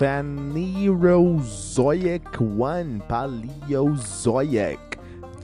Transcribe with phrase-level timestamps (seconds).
[0.00, 4.80] Phanerozoic One Paleozoic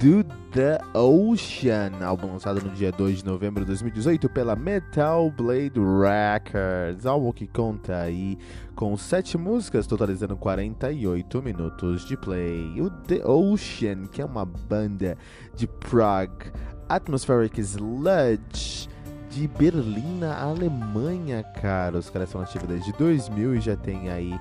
[0.01, 5.79] do The Ocean, álbum lançado no dia 2 de novembro de 2018 pela Metal Blade
[5.79, 8.39] Records, álbum que conta aí
[8.75, 12.81] com sete músicas, totalizando 48 minutos de play.
[12.81, 15.19] O The Ocean, que é uma banda
[15.55, 16.31] de prog
[16.89, 18.89] atmospheric sludge
[19.37, 21.99] de Berlim, na Alemanha, cara.
[21.99, 24.35] Os caras são ativos desde 2000 e já tem aí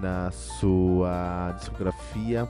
[0.00, 2.48] na sua discografia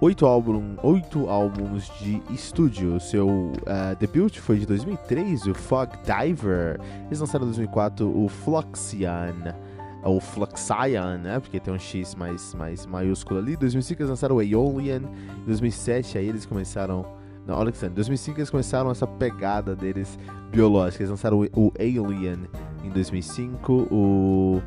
[0.00, 2.98] oito, álbum, oito álbuns de estúdio.
[2.98, 6.80] Seu uh, debut foi de 2003, o Fog Diver.
[7.06, 9.54] Eles lançaram em 2004 o Fluxian
[10.02, 11.38] ou Fluxion, né?
[11.38, 13.52] Porque tem um X mais, mais maiúsculo ali.
[13.52, 15.02] Em 2005 eles lançaram o Aeolian.
[15.38, 17.22] Em 2007 aí eles começaram.
[17.46, 20.18] Não, olha que em 2005 eles começaram essa pegada deles
[20.50, 21.02] biológica.
[21.02, 22.48] Eles lançaram o, Alien
[22.82, 24.62] em 2005, o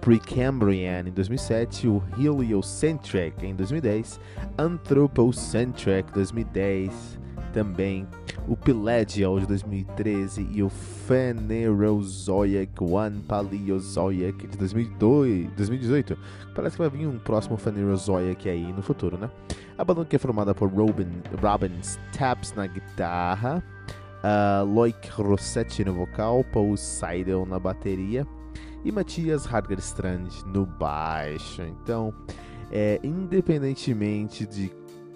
[0.00, 4.20] Precambrian em 2007, o Heliocentric em 2010,
[4.58, 7.18] Anthropocentric 2010
[7.52, 8.06] também,
[8.46, 16.18] o Pelagial de 2013 e o Phanerozoic One Paleozoic de 2002, 2018.
[16.54, 19.30] Parece que vai vir um próximo Phanerozoic aí no futuro, né?
[19.78, 21.06] A banda que é formada por Robin,
[21.40, 21.70] Robin
[22.12, 23.62] Taps na guitarra,
[24.24, 28.26] uh, Loic Rossetti no vocal, Paul Seidel na bateria
[28.84, 31.62] e Matias Hargerstrand no baixo.
[31.62, 32.12] Então,
[32.72, 34.72] é, independentemente de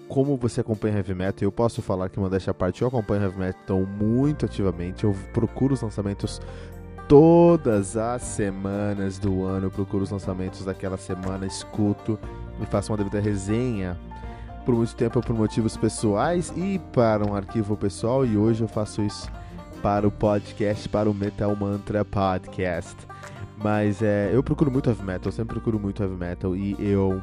[0.07, 3.39] como você acompanha heavy metal, eu posso falar que, modéstia à parte, eu acompanho heavy
[3.39, 5.03] metal muito ativamente.
[5.03, 6.39] Eu procuro os lançamentos
[7.09, 9.67] todas as semanas do ano.
[9.67, 12.17] Eu procuro os lançamentos daquela semana, escuto
[12.61, 13.97] e faço uma devida resenha.
[14.65, 19.01] Por muito tempo por motivos pessoais e para um arquivo pessoal, e hoje eu faço
[19.01, 19.29] isso
[19.81, 22.95] para o podcast, para o Metal Mantra Podcast.
[23.57, 27.19] Mas é, eu procuro muito heavy metal, sempre procuro muito heavy metal e eu.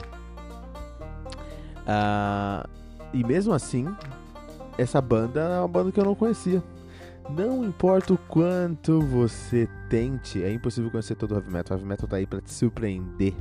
[1.87, 2.69] Uh,
[3.13, 3.87] e mesmo assim,
[4.77, 6.63] essa banda é uma banda que eu não conhecia.
[7.31, 11.77] Não importa o quanto você tente, é impossível conhecer todo o heavy metal.
[11.77, 13.35] O heavy metal tá aí pra te surpreender.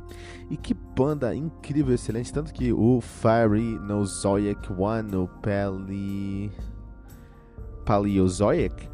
[0.48, 2.30] E que banda incrível, excelente.
[2.30, 6.52] Tanto que o Fiery no Zoic One, o Pali...
[7.86, 8.86] Paleozoic,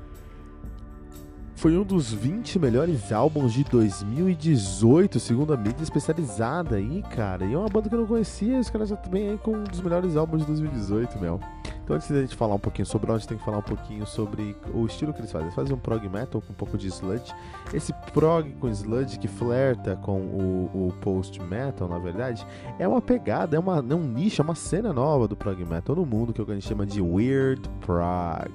[1.57, 7.45] foi um dos 20 melhores álbuns de 2018, segundo a mídia especializada aí, cara.
[7.45, 9.65] E é uma banda que eu não conhecia, os caras já também aí com um
[9.65, 11.41] dos melhores álbuns de 2018, meu.
[11.87, 14.57] Então antes da gente falar um pouquinho sobre onde, tem que falar um pouquinho sobre
[14.75, 15.47] o estilo que eles fazem.
[15.47, 17.33] Eles fazem um prog metal com um pouco de sludge.
[17.73, 22.45] Esse prog com sludge que flerta com o, o post metal, na verdade,
[22.81, 25.95] é uma pegada, é, uma, é um nicho, é uma cena nova do prog metal
[25.95, 28.51] no mundo que a gente chama de weird prog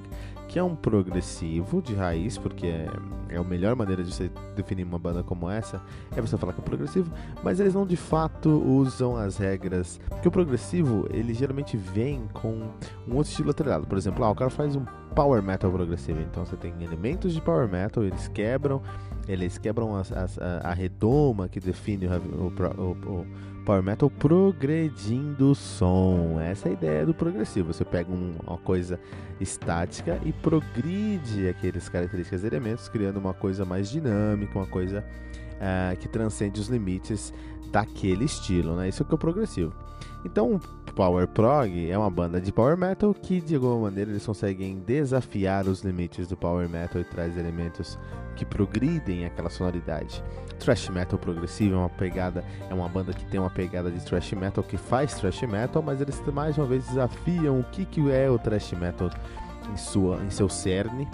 [0.52, 2.86] que é um progressivo de raiz, porque é,
[3.30, 5.80] é a melhor maneira de você definir uma banda como essa,
[6.14, 7.10] é você falar que é progressivo,
[7.42, 12.68] mas eles não de fato usam as regras, porque o progressivo, ele geralmente vem com
[13.08, 14.84] um outro estilo atrelado, por exemplo, ah, o cara faz um
[15.14, 18.82] power metal progressivo, então você tem elementos de power metal, eles quebram,
[19.28, 23.26] eles quebram as, as, a, a redoma que define o, o, o
[23.64, 26.40] power metal progredindo o som.
[26.40, 27.72] Essa é a ideia do progressivo.
[27.72, 28.98] Você pega um, uma coisa
[29.40, 35.04] estática e progride aqueles características elementos, criando uma coisa mais dinâmica, uma coisa
[35.62, 37.32] uh, que transcende os limites
[37.72, 38.76] daquele estilo.
[38.76, 38.88] Né?
[38.88, 39.72] Isso é o que é o progressivo.
[40.24, 40.60] Então,
[40.94, 45.66] Power Prog é uma banda de power metal que, de alguma maneira, eles conseguem desafiar
[45.66, 47.98] os limites do power metal e traz elementos
[48.36, 50.22] que progridem aquela sonoridade.
[50.58, 54.32] Thrash metal progressivo é uma pegada, é uma banda que tem uma pegada de thrash
[54.32, 58.30] metal que faz thrash metal, mas eles mais uma vez desafiam o que, que é
[58.30, 59.10] o thrash metal
[59.72, 61.08] em, sua, em seu cerne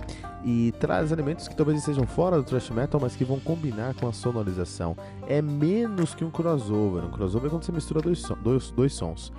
[0.45, 4.09] e traz elementos que talvez sejam fora do thrash metal, mas que vão combinar com
[4.09, 4.97] a sonorização.
[5.27, 7.05] É menos que um crossover.
[7.05, 9.33] Um crossover é quando você mistura dois, dois, dois sons.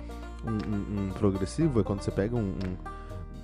[0.44, 2.54] Um, um, um, progressivo é quando você pega um,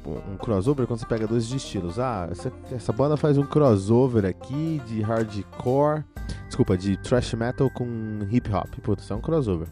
[0.06, 1.98] um, um, crossover, é quando você pega dois estilos.
[1.98, 6.04] Ah, essa, essa banda faz um crossover aqui de hardcore,
[6.46, 7.86] desculpa, de thrash metal com
[8.30, 8.68] hip hop.
[8.82, 9.68] Putz, isso é um crossover.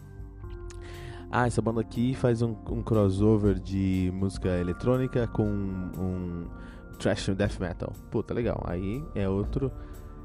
[1.37, 6.45] Ah, essa banda aqui faz um, um crossover de música eletrônica com um
[6.97, 7.91] thrash death metal.
[8.09, 8.63] Puta, legal.
[8.65, 9.69] Aí é outro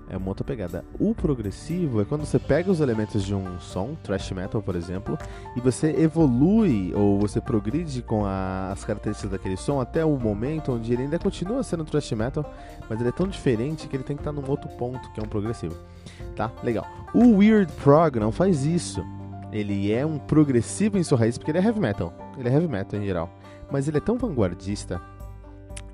[0.09, 0.85] é uma outra pegada.
[1.01, 5.19] O progressivo é quando você pega os elementos de um som, thrash metal, por exemplo,
[5.57, 10.71] e você evolui ou você progride com a, as características daquele som até o momento
[10.71, 12.49] onde ele ainda continua sendo thrash metal,
[12.89, 15.23] mas ele é tão diferente que ele tem que estar num outro ponto, que é
[15.25, 15.75] um progressivo.
[16.37, 16.53] Tá?
[16.63, 16.87] Legal.
[17.13, 19.05] O Weird Prog não faz isso.
[19.53, 22.13] Ele é um progressivo em sua raiz porque ele é heavy metal.
[22.39, 23.31] Ele é heavy metal em geral.
[23.71, 25.01] Mas ele é tão vanguardista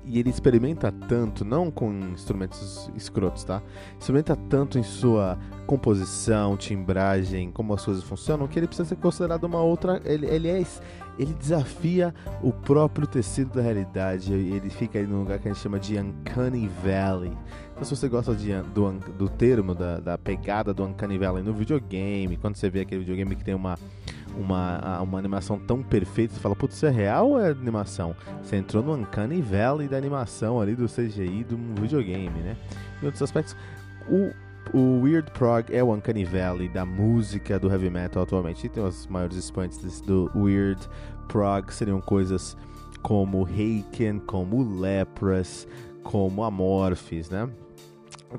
[0.07, 3.61] e ele experimenta tanto, não com instrumentos escrotos, tá?
[3.99, 9.43] Experimenta tanto em sua composição, timbragem, como as coisas funcionam, que ele precisa ser considerado
[9.43, 10.01] uma outra.
[10.05, 10.63] Ele, ele, é,
[11.19, 14.33] ele desafia o próprio tecido da realidade.
[14.33, 17.33] Ele fica aí num lugar que a gente chama de Uncanny Valley.
[17.71, 21.53] Então, se você gosta de, do, do termo, da, da pegada do Uncanny Valley no
[21.53, 23.77] videogame, quando você vê aquele videogame que tem uma
[24.37, 28.15] uma, uma animação tão perfeita, você fala, putz, isso é real ou é animação?
[28.41, 32.55] Você entrou no Uncanny Valley da animação ali, do CGI, do videogame, né?
[33.01, 33.55] Em outros aspectos,
[34.07, 34.31] o,
[34.77, 38.65] o Weird Prog é o Uncanny Valley da música do heavy metal atualmente.
[38.65, 40.87] E tem os maiores expoentes do Weird
[41.27, 42.55] Prog, seriam coisas
[43.01, 45.67] como Haken, como Lepras,
[46.03, 47.49] como Amorphis, né?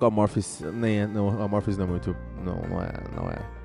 [0.01, 2.15] Amorphis, nem é, não, Amorphis não é muito,
[2.45, 3.58] não, não é, não é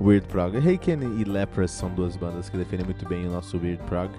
[0.00, 0.56] Weird Prog.
[0.56, 4.10] Haken e Leprous são duas bandas que defendem muito bem o nosso Weird Prog.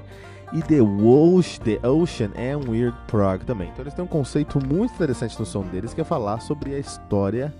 [0.54, 3.70] E The, Ocean, The Ocean é um Weird Prog também.
[3.70, 6.80] Então eles têm um conceito muito interessante no som deles que é falar sobre a
[6.80, 7.54] história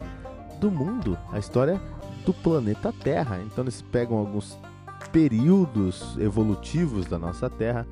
[0.60, 1.82] do mundo, a história
[2.26, 3.40] do planeta Terra.
[3.46, 4.60] Então eles pegam alguns
[5.12, 7.88] períodos evolutivos da nossa Terra,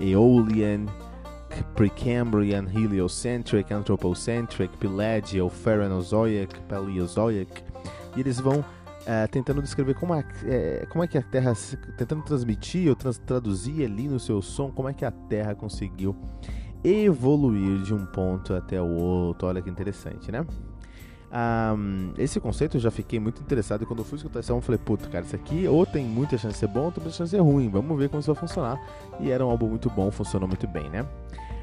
[0.00, 0.86] Aeolian,
[1.74, 7.62] Precambrian, Heliocentric, Anthropocentric, Pelagial, Phaerozoic, Paleozoic,
[8.16, 8.64] e eles vão
[9.06, 11.52] é, tentando descrever como é, é, como é que a Terra,
[11.96, 16.14] tentando transmitir ou trans, traduzir ali no seu som, como é que a Terra conseguiu
[16.82, 19.48] evoluir de um ponto até o outro.
[19.48, 20.44] Olha que interessante, né?
[21.32, 24.58] Um, esse conceito eu já fiquei muito interessado e quando eu fui escutar esse álbum
[24.58, 27.00] eu falei, puta, cara, isso aqui ou tem muita chance de ser bom ou tem
[27.00, 28.80] muita chance de ser ruim, vamos ver como isso vai funcionar.
[29.20, 31.02] E era um álbum muito bom, funcionou muito bem, né?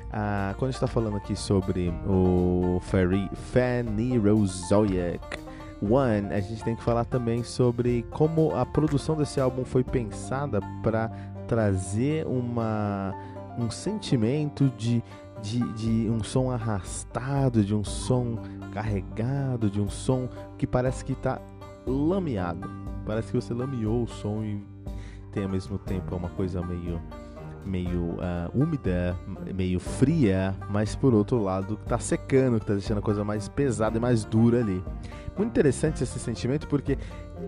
[0.08, 5.47] Uh, quando a gente tá falando aqui sobre o Fanny Rosoyak,
[5.82, 10.60] One, a gente tem que falar também sobre como a produção desse álbum foi pensada
[10.82, 11.10] para
[11.48, 13.14] trazer uma,
[13.58, 15.04] um sentimento de,
[15.42, 18.40] de, de um som arrastado, de um som
[18.72, 21.40] carregado, de um som que parece que está
[21.86, 22.68] lameado.
[23.06, 24.62] Parece que você lameou o som e
[25.32, 27.00] tem ao mesmo tempo uma coisa meio
[27.68, 29.16] meio uh, úmida,
[29.54, 33.98] meio fria, mas por outro lado está secando, que está deixando a coisa mais pesada
[33.98, 34.82] e mais dura ali.
[35.38, 36.98] Muito interessante esse sentimento porque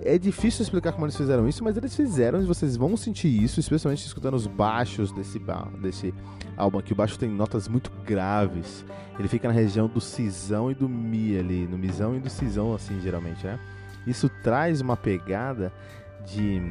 [0.03, 3.59] é difícil explicar como eles fizeram isso, mas eles fizeram e vocês vão sentir isso,
[3.59, 5.41] especialmente escutando os baixos desse,
[5.81, 6.13] desse
[6.55, 6.93] álbum aqui.
[6.93, 8.85] O baixo tem notas muito graves.
[9.17, 12.73] Ele fica na região do cisão e do mi ali, no misão e do cisão
[12.73, 13.59] assim, geralmente, né?
[14.05, 15.73] Isso traz uma pegada
[16.25, 16.61] de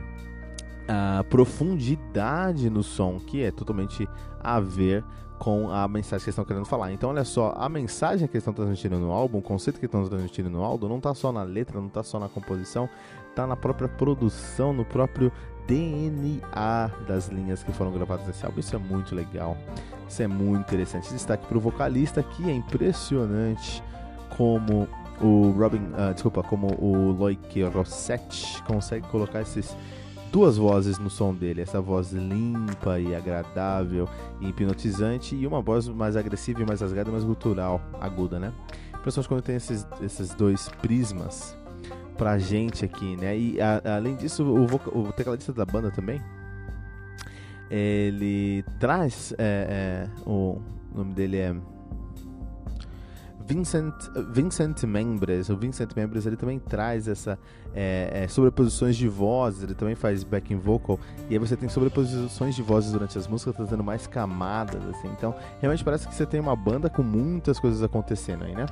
[0.89, 4.09] uh, profundidade no som que é totalmente
[4.41, 5.05] a ver
[5.39, 6.93] com a mensagem que estão querendo falar.
[6.93, 10.07] Então, olha só, a mensagem que eles estão transmitindo no álbum, o conceito que estão
[10.07, 12.89] transmitindo no álbum, não está só na letra, não está só na composição,
[13.31, 15.33] está na própria produção, no próprio
[15.67, 18.59] DNA das linhas que foram gravadas nesse álbum.
[18.59, 19.57] Isso é muito legal,
[20.09, 21.13] isso é muito interessante.
[21.13, 23.83] Destaque para o vocalista que é impressionante
[24.37, 24.89] como
[25.21, 29.77] o Robin, uh, desculpa, como o Loic Rossetti consegue colocar esses
[30.31, 34.09] duas vozes no som dele, essa voz limpa e agradável
[34.41, 38.53] e hipnotizante e uma voz mais agressiva e mais rasgada, mais gutural, aguda, né?
[39.03, 41.57] Principalmente quando tem esses, esses dois prismas
[42.17, 43.39] pra gente aqui, né?
[43.39, 44.65] E a, além disso, o,
[44.99, 46.21] o, tecladista da banda também,
[47.71, 50.61] ele traz é, é, o
[50.95, 51.55] nome dele é
[53.49, 53.95] Vincent,
[54.31, 57.39] Vincent Membres, o Vincent Membres ele também traz essa
[57.75, 61.01] é, é, sobreposições de vozes, ele também faz backing vocal,
[61.31, 65.09] e aí você tem sobreposições de vozes durante as músicas, trazendo mais camadas, assim.
[65.17, 68.67] Então, realmente parece que você tem uma banda com muitas coisas acontecendo aí, né?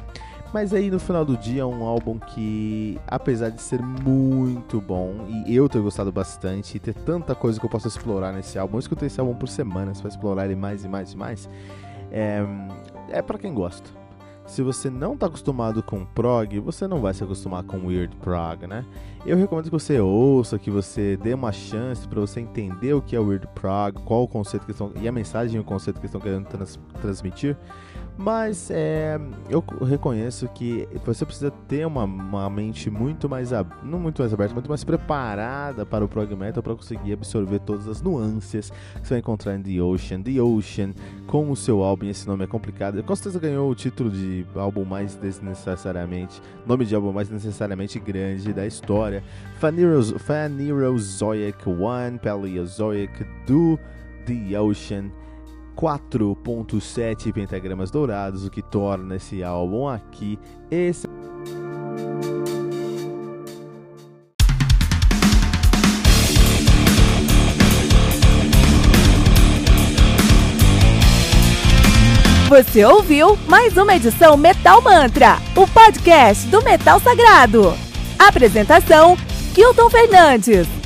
[0.52, 5.26] Mas aí no final do dia é um álbum que, apesar de ser muito bom,
[5.46, 8.76] e eu ter gostado bastante, e ter tanta coisa que eu posso explorar nesse álbum,
[8.76, 11.48] eu escutei esse álbum por semanas para explorar ele mais e mais e mais.
[12.12, 12.44] É,
[13.08, 14.05] é para quem gosta
[14.46, 18.66] se você não está acostumado com prog, você não vai se acostumar com weird prog,
[18.66, 18.84] né?
[19.26, 23.16] Eu recomendo que você ouça, que você dê uma chance para você entender o que
[23.16, 26.20] é weird prog, qual o conceito que estão e a mensagem o conceito que estão
[26.20, 27.56] querendo trans, transmitir.
[28.18, 29.20] Mas é,
[29.50, 33.50] eu reconheço que você precisa ter uma, uma mente muito mais
[33.82, 37.86] não muito mais aberta, muito mais preparada para o prog metal para conseguir absorver todas
[37.86, 40.22] as nuances que você vai encontrar em The Ocean.
[40.22, 40.94] The Ocean,
[41.26, 43.02] com o seu álbum, esse nome é complicado.
[43.02, 48.50] Com certeza ganhou o título de álbum mais desnecessariamente, nome de álbum mais necessariamente grande
[48.52, 49.22] da história.
[49.60, 53.78] Phanerozoic One, Paleozoic do
[54.24, 55.10] The Ocean.
[55.76, 60.38] 4.7 pentagramas dourados, o que torna esse álbum aqui
[60.70, 61.06] esse
[72.48, 77.76] Você ouviu mais uma edição Metal Mantra, o podcast do Metal Sagrado.
[78.18, 79.16] Apresentação:
[79.52, 80.85] Kilton Fernandes.